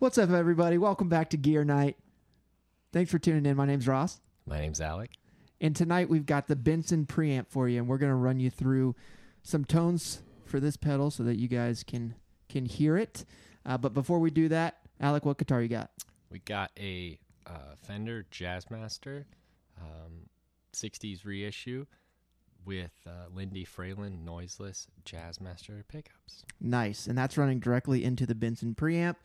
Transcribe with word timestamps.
What's 0.00 0.16
up, 0.16 0.30
everybody? 0.30 0.78
Welcome 0.78 1.08
back 1.08 1.30
to 1.30 1.36
Gear 1.36 1.64
Night. 1.64 1.96
Thanks 2.92 3.10
for 3.10 3.18
tuning 3.18 3.44
in. 3.44 3.56
My 3.56 3.66
name's 3.66 3.88
Ross. 3.88 4.20
My 4.46 4.60
name's 4.60 4.80
Alec. 4.80 5.10
And 5.60 5.74
tonight 5.74 6.08
we've 6.08 6.24
got 6.24 6.46
the 6.46 6.54
Benson 6.54 7.04
preamp 7.04 7.48
for 7.48 7.68
you, 7.68 7.80
and 7.80 7.88
we're 7.88 7.98
going 7.98 8.12
to 8.12 8.14
run 8.14 8.38
you 8.38 8.48
through 8.48 8.94
some 9.42 9.64
tones 9.64 10.22
for 10.44 10.60
this 10.60 10.76
pedal 10.76 11.10
so 11.10 11.24
that 11.24 11.36
you 11.36 11.48
guys 11.48 11.82
can 11.82 12.14
can 12.48 12.64
hear 12.64 12.96
it. 12.96 13.24
Uh, 13.66 13.76
but 13.76 13.92
before 13.92 14.20
we 14.20 14.30
do 14.30 14.48
that, 14.50 14.76
Alec, 15.00 15.24
what 15.24 15.36
guitar 15.36 15.62
you 15.62 15.68
got? 15.68 15.90
We 16.30 16.38
got 16.38 16.70
a 16.78 17.18
uh, 17.44 17.74
Fender 17.82 18.24
Jazzmaster 18.30 19.24
um, 19.80 20.28
60s 20.74 21.24
reissue 21.24 21.86
with 22.64 22.92
uh, 23.04 23.34
Lindy 23.34 23.64
Fralin 23.64 24.24
noiseless 24.24 24.86
Jazzmaster 25.04 25.82
pickups. 25.88 26.44
Nice. 26.60 27.08
And 27.08 27.18
that's 27.18 27.36
running 27.36 27.58
directly 27.58 28.04
into 28.04 28.26
the 28.26 28.36
Benson 28.36 28.76
preamp. 28.76 29.16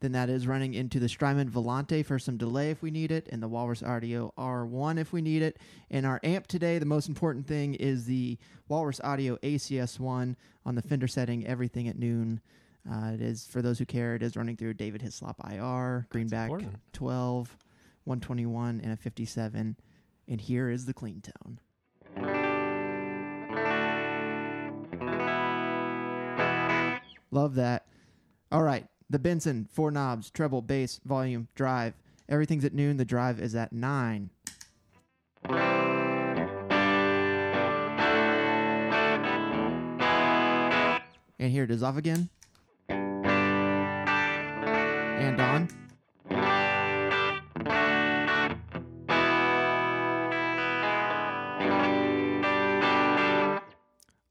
Then 0.00 0.12
that 0.12 0.28
is 0.28 0.46
running 0.46 0.74
into 0.74 1.00
the 1.00 1.08
Strymon 1.08 1.50
Volante 1.50 2.04
for 2.04 2.18
some 2.18 2.36
delay 2.36 2.70
if 2.70 2.82
we 2.82 2.90
need 2.90 3.10
it, 3.10 3.28
and 3.30 3.42
the 3.42 3.48
Walrus 3.48 3.82
Audio 3.82 4.32
R1 4.38 4.98
if 4.98 5.12
we 5.12 5.22
need 5.22 5.42
it. 5.42 5.58
And 5.90 6.04
our 6.04 6.20
amp 6.22 6.46
today, 6.46 6.78
the 6.78 6.86
most 6.86 7.08
important 7.08 7.46
thing 7.46 7.74
is 7.74 8.04
the 8.04 8.38
Walrus 8.68 9.00
Audio 9.02 9.36
ACS1 9.38 10.36
on 10.64 10.74
the 10.74 10.82
Fender 10.82 11.08
setting, 11.08 11.46
everything 11.46 11.88
at 11.88 11.98
noon. 11.98 12.40
Uh, 12.90 13.12
it 13.14 13.20
is, 13.20 13.46
for 13.46 13.62
those 13.62 13.78
who 13.78 13.86
care, 13.86 14.14
it 14.14 14.22
is 14.22 14.36
running 14.36 14.56
through 14.56 14.74
David 14.74 15.02
Hislop 15.02 15.40
IR, 15.50 16.06
Greenback 16.10 16.50
12, 16.92 17.56
121, 18.04 18.80
and 18.82 18.92
a 18.92 18.96
57. 18.96 19.76
And 20.28 20.40
here 20.40 20.70
is 20.70 20.86
the 20.86 20.94
clean 20.94 21.22
tone. 21.22 21.58
Love 27.30 27.56
that. 27.56 27.86
All 28.52 28.62
right. 28.62 28.86
The 29.08 29.20
Benson, 29.20 29.68
four 29.70 29.92
knobs, 29.92 30.30
treble, 30.30 30.62
bass, 30.62 31.00
volume, 31.04 31.46
drive. 31.54 31.94
Everything's 32.28 32.64
at 32.64 32.74
noon. 32.74 32.96
The 32.96 33.04
drive 33.04 33.40
is 33.40 33.54
at 33.54 33.72
nine. 33.72 34.30
And 41.38 41.52
here 41.52 41.62
it 41.62 41.70
is 41.70 41.84
off 41.84 41.96
again. 41.96 42.30
And 45.18 45.40
on. 45.40 45.68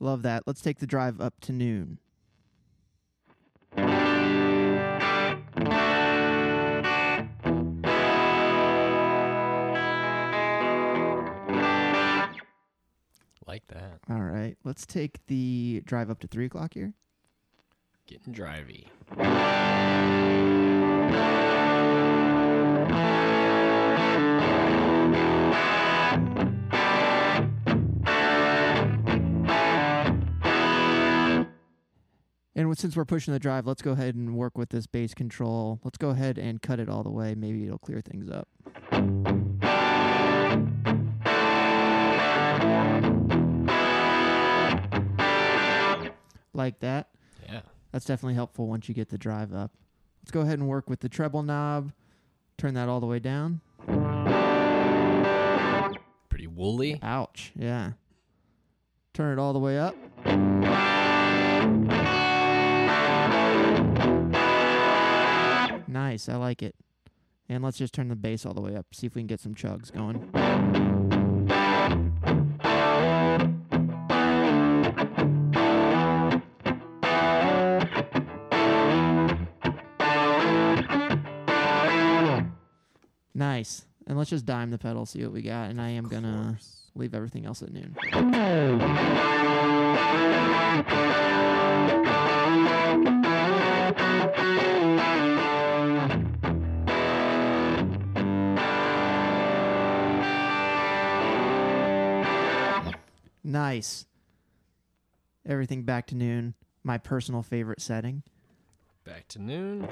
Love 0.00 0.22
that. 0.22 0.42
Let's 0.46 0.60
take 0.60 0.80
the 0.80 0.86
drive 0.86 1.20
up 1.20 1.40
to 1.42 1.52
noon. 1.52 1.98
All 14.08 14.20
right. 14.20 14.56
Let's 14.64 14.86
take 14.86 15.24
the 15.26 15.82
drive 15.84 16.10
up 16.10 16.20
to 16.20 16.26
three 16.26 16.46
o'clock 16.46 16.74
here. 16.74 16.92
Getting 18.06 18.34
drivey. 18.34 18.88
And 32.56 32.78
since 32.78 32.96
we're 32.96 33.04
pushing 33.04 33.32
the 33.32 33.38
drive, 33.38 33.66
let's 33.66 33.82
go 33.82 33.92
ahead 33.92 34.14
and 34.16 34.36
work 34.36 34.58
with 34.58 34.70
this 34.70 34.86
bass 34.86 35.14
control. 35.14 35.80
Let's 35.84 35.96
go 35.96 36.10
ahead 36.10 36.38
and 36.38 36.60
cut 36.60 36.80
it 36.80 36.88
all 36.88 37.02
the 37.04 37.10
way. 37.10 37.34
Maybe 37.34 37.64
it'll 37.64 37.78
clear 37.78 38.00
things 38.00 38.28
up. 38.28 38.48
Like 46.54 46.78
that. 46.80 47.08
Yeah. 47.46 47.60
That's 47.92 48.04
definitely 48.04 48.34
helpful 48.34 48.68
once 48.68 48.88
you 48.88 48.94
get 48.94 49.08
the 49.10 49.18
drive 49.18 49.52
up. 49.52 49.72
Let's 50.22 50.30
go 50.30 50.40
ahead 50.42 50.58
and 50.58 50.68
work 50.68 50.88
with 50.88 51.00
the 51.00 51.08
treble 51.08 51.42
knob. 51.42 51.92
Turn 52.56 52.74
that 52.74 52.88
all 52.88 53.00
the 53.00 53.06
way 53.06 53.18
down. 53.18 53.60
Pretty 56.28 56.46
woolly. 56.46 57.00
Ouch. 57.02 57.52
Yeah. 57.56 57.92
Turn 59.12 59.36
it 59.36 59.40
all 59.40 59.52
the 59.52 59.58
way 59.58 59.78
up. 59.78 59.96
Nice. 65.88 66.28
I 66.28 66.36
like 66.36 66.62
it. 66.62 66.76
And 67.48 67.62
let's 67.62 67.78
just 67.78 67.92
turn 67.92 68.08
the 68.08 68.16
bass 68.16 68.46
all 68.46 68.54
the 68.54 68.60
way 68.60 68.74
up. 68.74 68.86
See 68.92 69.06
if 69.06 69.14
we 69.14 69.20
can 69.20 69.26
get 69.26 69.40
some 69.40 69.54
chugs 69.54 69.92
going. 69.92 71.03
Nice. 83.54 83.84
And 84.08 84.18
let's 84.18 84.30
just 84.30 84.46
dime 84.46 84.72
the 84.72 84.78
pedal, 84.78 85.06
see 85.06 85.22
what 85.22 85.32
we 85.32 85.40
got. 85.40 85.70
And 85.70 85.80
I 85.80 85.90
am 85.90 86.08
going 86.08 86.24
to 86.24 86.58
leave 86.96 87.14
everything 87.14 87.46
else 87.46 87.62
at 87.62 87.72
noon. 87.72 87.94
Nice. 103.44 104.06
Everything 105.46 105.84
back 105.84 106.08
to 106.08 106.16
noon. 106.16 106.54
My 106.82 106.98
personal 106.98 107.44
favorite 107.44 107.80
setting. 107.80 108.24
Back 109.04 109.28
to 109.28 109.38
noon. 109.38 109.86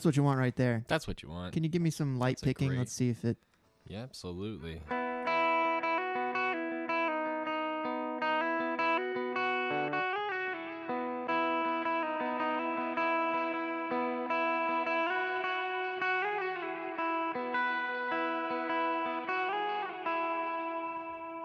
That's 0.00 0.06
what 0.06 0.16
you 0.16 0.22
want 0.22 0.38
right 0.38 0.56
there. 0.56 0.82
That's 0.88 1.06
what 1.06 1.22
you 1.22 1.28
want. 1.28 1.52
Can 1.52 1.62
you 1.62 1.68
give 1.68 1.82
me 1.82 1.90
some 1.90 2.18
light 2.18 2.36
That's 2.36 2.42
a 2.42 2.44
picking? 2.46 2.68
great- 2.68 2.78
Let's 2.78 2.92
see 2.92 3.10
if 3.10 3.22
it. 3.22 3.36
yeah, 3.86 3.98
absolutely. 4.00 4.80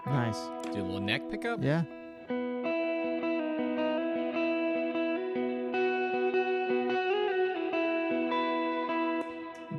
Nice. 0.06 0.38
Do 0.72 0.80
a 0.80 0.82
little 0.82 1.00
neck 1.00 1.22
pickup. 1.30 1.62
Yeah. 1.62 1.82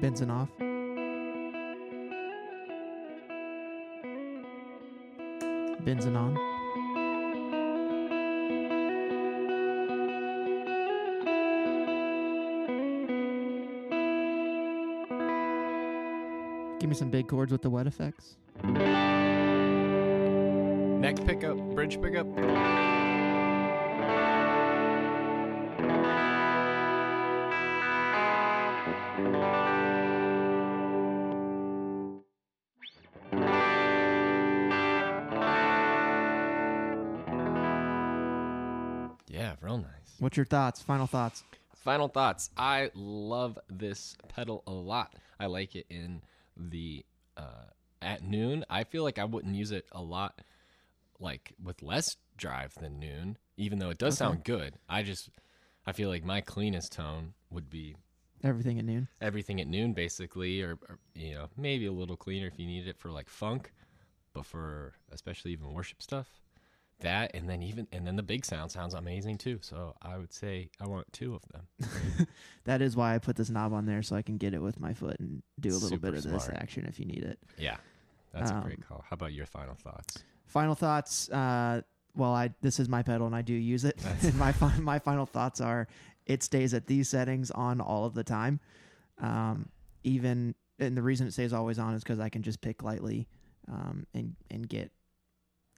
Benson 0.07 0.31
off. 0.31 0.47
Benson 5.83 6.15
on. 6.15 6.33
Give 16.79 16.87
me 16.89 16.95
some 16.95 17.09
big 17.09 17.27
chords 17.27 17.51
with 17.51 17.61
the 17.61 17.69
wet 17.69 17.85
effects. 17.85 18.37
Neck 21.01 21.17
pickup. 21.25 21.57
Bridge 21.75 22.01
pickup. 22.01 22.27
Yeah, 39.61 39.65
real 39.67 39.77
nice. 39.77 40.15
What's 40.19 40.37
your 40.37 40.45
thoughts? 40.45 40.81
Final 40.81 41.07
thoughts? 41.07 41.43
Final 41.83 42.07
thoughts. 42.07 42.49
I 42.57 42.91
love 42.95 43.57
this 43.69 44.15
pedal 44.27 44.63
a 44.67 44.71
lot. 44.71 45.13
I 45.39 45.45
like 45.45 45.75
it 45.75 45.85
in 45.89 46.21
the 46.57 47.05
uh, 47.37 47.65
at 48.01 48.23
noon. 48.23 48.65
I 48.69 48.83
feel 48.83 49.03
like 49.03 49.19
I 49.19 49.25
wouldn't 49.25 49.55
use 49.55 49.71
it 49.71 49.85
a 49.91 50.01
lot, 50.01 50.41
like 51.19 51.53
with 51.63 51.81
less 51.81 52.17
drive 52.35 52.73
than 52.79 52.99
noon. 52.99 53.37
Even 53.57 53.79
though 53.79 53.89
it 53.89 53.97
does 53.97 54.17
sound 54.17 54.43
good, 54.43 54.75
I 54.89 55.03
just 55.03 55.29
I 55.85 55.91
feel 55.91 56.09
like 56.09 56.23
my 56.25 56.41
cleanest 56.41 56.91
tone 56.91 57.33
would 57.49 57.69
be 57.69 57.95
Everything 58.43 58.77
at 58.77 58.85
noon. 58.85 59.07
everything 59.19 59.59
at 59.59 59.67
noon 59.67 59.93
basically 59.93 60.61
or, 60.61 60.77
or 60.87 60.99
you 61.15 61.33
know 61.33 61.47
maybe 61.57 61.87
a 61.87 61.91
little 61.91 62.15
cleaner 62.15 62.45
if 62.45 62.59
you 62.59 62.67
need 62.67 62.87
it 62.87 62.99
for 62.99 63.09
like 63.09 63.27
funk 63.29 63.71
but 64.33 64.45
for 64.45 64.93
especially 65.11 65.51
even 65.53 65.73
worship 65.73 66.03
stuff 66.03 66.27
that 67.01 67.31
and 67.35 67.47
then 67.49 67.61
even 67.61 67.87
and 67.91 68.07
then 68.07 68.15
the 68.15 68.23
big 68.23 68.43
sound 68.43 68.71
sounds 68.71 68.93
amazing 68.95 69.37
too 69.37 69.59
so 69.61 69.93
i 70.01 70.17
would 70.17 70.33
say 70.33 70.67
i 70.81 70.87
want 70.87 71.05
two 71.13 71.35
of 71.35 71.41
them 71.53 72.27
That 72.65 72.81
is 72.81 72.95
why 72.97 73.15
I 73.15 73.19
put 73.19 73.35
this 73.37 73.49
knob 73.49 73.71
on 73.71 73.85
there 73.85 74.01
so 74.03 74.15
I 74.17 74.21
can 74.21 74.37
get 74.37 74.53
it 74.53 74.61
with 74.61 74.77
my 74.79 74.93
foot 74.93 75.17
and 75.19 75.41
do 75.59 75.69
a 75.69 75.73
little 75.73 75.87
Super 75.89 76.11
bit 76.11 76.25
of 76.25 76.29
this 76.31 76.49
action 76.49 76.85
if 76.85 76.99
you 76.99 77.05
need 77.05 77.23
it. 77.23 77.39
yeah 77.57 77.77
that's 78.33 78.51
a 78.51 78.55
Um, 78.55 78.63
great 78.63 78.85
call 78.85 79.05
how 79.09 79.13
about 79.13 79.31
your 79.33 79.45
final 79.45 79.75
thoughts 79.75 80.23
Final 80.47 80.75
thoughts. 80.75 81.29
Uh, 81.29 81.81
well, 82.15 82.33
I 82.33 82.53
this 82.61 82.79
is 82.79 82.87
my 82.89 83.03
pedal 83.03 83.27
and 83.27 83.35
I 83.35 83.41
do 83.41 83.53
use 83.53 83.83
it. 83.85 83.99
and 84.23 84.33
my 84.39 84.51
fi- 84.53 84.77
my 84.79 84.97
final 84.97 85.25
thoughts 85.25 85.59
are 85.61 85.87
it 86.25 86.41
stays 86.41 86.73
at 86.73 86.87
these 86.87 87.09
settings 87.09 87.51
on 87.51 87.79
all 87.81 88.05
of 88.05 88.13
the 88.13 88.23
time. 88.23 88.59
Um, 89.21 89.69
even 90.03 90.55
and 90.79 90.95
the 90.95 91.01
reason 91.01 91.27
it 91.27 91.31
stays 91.33 91.51
always 91.53 91.79
on 91.79 91.93
is 91.95 92.03
because 92.03 92.19
I 92.19 92.29
can 92.29 92.43
just 92.43 92.61
pick 92.61 92.81
lightly 92.81 93.27
um, 93.69 94.05
and 94.13 94.35
and 94.49 94.67
get 94.69 94.91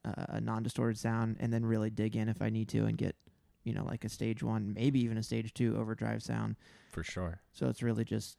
a 0.06 0.42
non 0.42 0.63
distorted 0.63 0.98
sound 0.98 1.38
and 1.40 1.51
then 1.51 1.66
really 1.66 1.90
dig 1.90 2.16
in 2.16 2.30
if 2.30 2.42
I 2.42 2.50
need 2.50 2.69
to 2.69 2.86
and 2.86 2.98
get 2.98 3.16
you 3.63 3.74
know 3.74 3.84
like 3.84 4.06
a 4.06 4.10
stage 4.10 4.42
one, 4.42 4.74
maybe 4.74 5.01
even 5.04 5.18
a 5.18 5.24
stage 5.24 5.54
two 5.54 5.78
overdrive 5.78 6.24
sound. 6.24 6.56
for 6.90 7.04
sure. 7.04 7.42
So 7.51 7.68
it's 7.68 7.84
really 7.84 8.06
just 8.06 8.38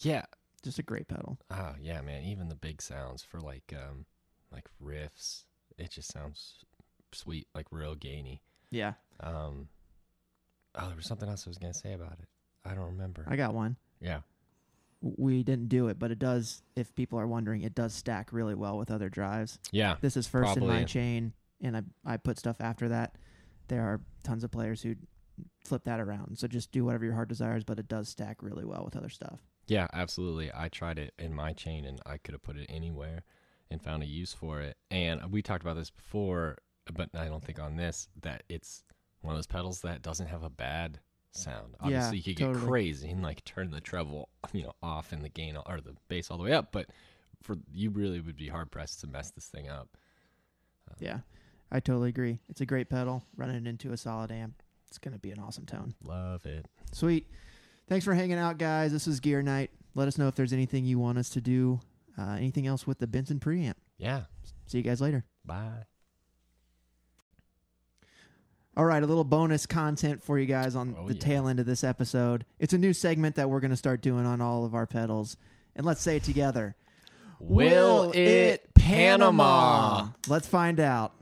yeah. 0.00 0.24
just 0.62 0.78
a 0.78 0.82
great 0.82 1.08
pedal. 1.08 1.38
oh 1.50 1.74
yeah 1.80 2.00
man. 2.00 2.22
Even 2.24 2.48
the 2.48 2.54
big 2.54 2.80
sounds 2.82 3.22
for 3.22 3.40
like 3.40 3.72
um 3.76 4.06
like 4.52 4.68
riffs 4.82 5.44
it 5.78 5.90
just 5.90 6.12
sounds 6.12 6.64
sweet 7.12 7.46
like 7.54 7.66
real 7.70 7.94
gainy. 7.94 8.40
Yeah, 8.70 8.94
um 9.20 9.68
oh 10.74 10.86
there 10.86 10.96
was 10.96 11.06
something 11.06 11.28
else 11.28 11.46
i 11.46 11.50
was 11.50 11.58
gonna 11.58 11.74
say 11.74 11.92
about 11.92 12.18
it. 12.20 12.28
I 12.64 12.74
don't 12.74 12.86
remember. 12.86 13.24
I 13.28 13.36
got 13.36 13.54
one. 13.54 13.76
yeah 14.00 14.20
We 15.02 15.42
didn't 15.42 15.68
do 15.68 15.88
it, 15.88 15.98
but 15.98 16.10
it 16.10 16.18
does. 16.18 16.62
If 16.76 16.94
people 16.94 17.18
are 17.18 17.26
wondering, 17.26 17.62
it 17.62 17.74
does 17.74 17.92
stack 17.92 18.32
really 18.32 18.54
well 18.54 18.78
with 18.78 18.90
other 18.90 19.08
drives. 19.08 19.58
yeah 19.72 19.96
This 20.00 20.16
is 20.16 20.26
first 20.28 20.56
in 20.56 20.66
my 20.66 20.84
chain, 20.84 21.32
and 21.60 21.76
I 21.76 21.82
I 22.04 22.16
put 22.16 22.38
stuff 22.38 22.60
after 22.60 22.88
that. 22.88 23.16
There 23.68 23.82
are 23.82 24.00
tons 24.22 24.44
of 24.44 24.50
players 24.50 24.82
who 24.82 24.94
flip 25.64 25.84
that 25.84 26.00
around. 26.00 26.38
So 26.38 26.46
just 26.46 26.72
do 26.72 26.84
whatever 26.84 27.04
your 27.04 27.14
heart 27.14 27.28
desires, 27.28 27.64
but 27.64 27.78
it 27.78 27.88
does 27.88 28.08
stack 28.08 28.42
really 28.42 28.64
well 28.64 28.84
with 28.84 28.96
other 28.96 29.08
stuff. 29.08 29.40
Yeah, 29.66 29.88
absolutely. 29.92 30.50
I 30.54 30.68
tried 30.68 30.98
it 30.98 31.14
in 31.18 31.34
my 31.34 31.52
chain 31.52 31.84
and 31.84 32.00
I 32.04 32.18
could 32.18 32.34
have 32.34 32.42
put 32.42 32.56
it 32.56 32.66
anywhere 32.68 33.22
and 33.70 33.80
found 33.80 34.02
a 34.02 34.06
use 34.06 34.32
for 34.32 34.60
it. 34.60 34.76
And 34.90 35.32
we 35.32 35.40
talked 35.42 35.62
about 35.62 35.76
this 35.76 35.90
before, 35.90 36.58
but 36.92 37.10
I 37.14 37.26
don't 37.26 37.44
think 37.44 37.58
on 37.58 37.76
this 37.76 38.08
that 38.20 38.42
it's 38.48 38.84
one 39.20 39.34
of 39.34 39.38
those 39.38 39.46
pedals 39.46 39.80
that 39.82 40.02
doesn't 40.02 40.26
have 40.26 40.42
a 40.42 40.50
bad 40.50 41.00
sound. 41.34 41.74
Yeah, 41.80 41.86
Obviously, 41.86 42.16
you 42.18 42.22
could 42.22 42.36
get 42.36 42.54
crazy 42.54 43.10
and 43.10 43.22
like 43.22 43.44
turn 43.44 43.70
the 43.70 43.80
treble, 43.80 44.28
you 44.52 44.62
know, 44.64 44.74
off 44.82 45.12
and 45.12 45.24
the 45.24 45.28
gain 45.28 45.56
or 45.66 45.80
the 45.80 45.94
bass 46.08 46.30
all 46.30 46.38
the 46.38 46.44
way 46.44 46.52
up, 46.52 46.72
but 46.72 46.86
for 47.42 47.56
you 47.72 47.90
really 47.90 48.20
would 48.20 48.36
be 48.36 48.48
hard 48.48 48.70
pressed 48.70 49.00
to 49.00 49.06
mess 49.06 49.30
this 49.30 49.46
thing 49.46 49.68
up. 49.68 49.88
Yeah, 50.98 51.20
I 51.70 51.80
totally 51.80 52.10
agree. 52.10 52.38
It's 52.48 52.60
a 52.60 52.66
great 52.66 52.88
pedal. 52.88 53.22
Running 53.36 53.66
into 53.66 53.92
a 53.92 53.96
solid 53.96 54.30
amp, 54.30 54.62
it's 54.88 54.98
gonna 54.98 55.18
be 55.18 55.30
an 55.30 55.38
awesome 55.38 55.66
tone. 55.66 55.94
Love 56.04 56.44
it. 56.46 56.66
Sweet. 56.92 57.26
Thanks 57.88 58.04
for 58.04 58.14
hanging 58.14 58.38
out, 58.38 58.58
guys. 58.58 58.92
This 58.92 59.06
is 59.06 59.20
Gear 59.20 59.42
Night. 59.42 59.70
Let 59.94 60.08
us 60.08 60.18
know 60.18 60.28
if 60.28 60.34
there's 60.34 60.52
anything 60.52 60.84
you 60.84 60.98
want 60.98 61.18
us 61.18 61.30
to 61.30 61.40
do. 61.40 61.80
Uh, 62.18 62.32
anything 62.32 62.66
else 62.66 62.86
with 62.86 62.98
the 62.98 63.06
Benson 63.06 63.40
preamp. 63.40 63.74
Yeah. 63.98 64.24
See 64.66 64.78
you 64.78 64.84
guys 64.84 65.00
later. 65.00 65.24
Bye. 65.44 65.84
All 68.76 68.84
right, 68.86 69.02
a 69.02 69.06
little 69.06 69.24
bonus 69.24 69.66
content 69.66 70.22
for 70.22 70.38
you 70.38 70.46
guys 70.46 70.74
on 70.74 70.96
Oh, 70.98 71.06
the 71.06 71.14
yeah. 71.14 71.20
tail 71.20 71.48
end 71.48 71.60
of 71.60 71.66
this 71.66 71.84
episode. 71.84 72.46
It's 72.58 72.72
a 72.72 72.78
new 72.78 72.92
segment 72.94 73.36
that 73.36 73.50
we're 73.50 73.60
going 73.60 73.70
to 73.70 73.76
start 73.76 74.00
doing 74.00 74.24
on 74.24 74.40
all 74.40 74.64
of 74.64 74.74
our 74.74 74.86
pedals. 74.86 75.36
And 75.76 75.84
let's 75.84 76.00
say 76.00 76.16
it 76.16 76.22
together. 76.24 76.74
Will, 77.38 78.12
it 78.14 78.72
Panama? 78.74 80.08
Let's 80.28 80.46
find 80.46 80.80
out. 80.80 81.12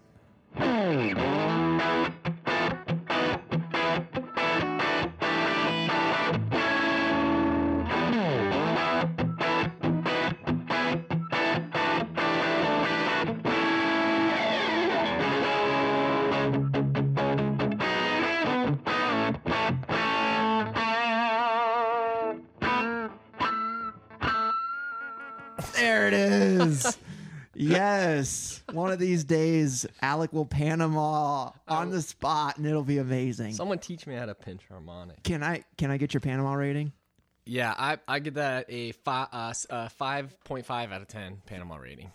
There 25.81 26.09
it 26.09 26.15
is. 26.15 26.99
yes. 27.55 28.63
One 28.73 28.93
of 28.93 28.99
these 28.99 29.25
days, 29.25 29.87
Alec 30.03 30.33
will 30.33 30.47
Panama 30.47 31.51
on 31.69 31.91
the 31.91 32.03
spot, 32.03 32.57
and 32.59 32.67
it'll 32.67 32.83
be 32.85 32.99
amazing. 32.99 33.53
Someone 33.55 33.79
teach 33.79 34.07
me 34.07 34.15
how 34.15 34.27
to 34.27 34.35
pinch 34.35 34.63
harmonic. 34.69 35.23
Can 35.23 35.43
I 35.43 35.65
can 35.77 35.91
I 35.91 35.97
get 35.97 36.15
your 36.15 36.21
Panama 36.21 36.55
rating? 36.55 36.93
Yeah, 37.47 37.75
I 37.77 37.99
I 38.07 38.19
give 38.21 38.35
that 38.35 38.67
a 38.69 38.93
five 38.93 39.29
uh, 39.33 39.49
s- 39.51 39.67
uh, 39.69 39.89
five 39.89 40.37
point 40.45 40.67
five 40.67 40.93
out 40.93 41.01
of 41.03 41.09
ten 41.09 41.39
Panama 41.47 41.77
rating. 41.77 42.11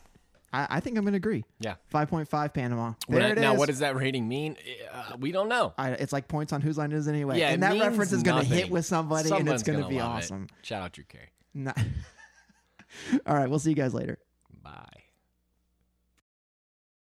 I, 0.54 0.68
I 0.78 0.80
think 0.80 0.98
I'm 0.98 1.04
going 1.04 1.12
to 1.14 1.18
agree. 1.18 1.44
Yeah. 1.60 1.76
Five 1.88 2.10
point 2.10 2.30
five 2.30 2.54
Panama. 2.54 2.94
What- 3.08 3.20
There 3.20 3.32
it 3.32 3.38
is. 3.38 3.42
now, 3.42 3.56
what 3.56 3.68
does 3.68 3.80
that 3.80 3.96
rating 3.98 4.28
mean? 4.30 4.56
Uh, 4.94 5.18
we 5.20 5.34
don't 5.34 5.50
know. 5.50 5.74
I, 5.78 5.92
it's 5.92 6.14
like 6.14 6.30
points 6.30 6.54
on 6.54 6.62
whose 6.62 6.78
line 6.78 6.94
it 6.94 6.96
is 6.98 7.10
anyway. 7.10 7.40
Yeah, 7.40 7.48
and 7.50 7.56
it 7.58 7.62
that 7.62 7.74
means 7.74 7.84
reference 7.86 8.14
is 8.14 8.24
going 8.24 8.46
to 8.46 8.54
hit 8.54 8.70
with 8.70 8.86
somebody, 8.86 9.24
and 9.30 9.38
Someone's 9.40 9.62
it's 9.62 9.68
going 9.68 9.80
to 9.80 9.84
gonna 9.84 9.94
be 9.94 10.00
love 10.00 10.12
it. 10.20 10.24
awesome. 10.24 10.48
Shout 10.62 10.84
out 10.84 10.94
Drew 10.94 11.04
Carey. 11.04 11.28
Nah. 11.54 11.74
All 13.25 13.36
right, 13.36 13.50
we'll 13.50 13.59
see 13.59 13.69
you 13.69 13.75
guys 13.75 13.94
later. 13.94 14.18
Bye. 14.63 15.05